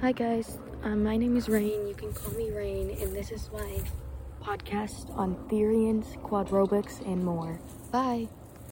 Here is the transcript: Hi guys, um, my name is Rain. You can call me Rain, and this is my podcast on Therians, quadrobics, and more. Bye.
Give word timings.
Hi 0.00 0.12
guys, 0.12 0.58
um, 0.84 1.02
my 1.02 1.16
name 1.16 1.36
is 1.36 1.48
Rain. 1.48 1.88
You 1.88 1.94
can 1.94 2.12
call 2.12 2.32
me 2.34 2.52
Rain, 2.52 2.96
and 3.02 3.16
this 3.16 3.32
is 3.32 3.50
my 3.52 3.80
podcast 4.40 5.10
on 5.18 5.34
Therians, 5.50 6.16
quadrobics, 6.22 7.04
and 7.04 7.24
more. 7.24 7.58
Bye. 7.90 8.28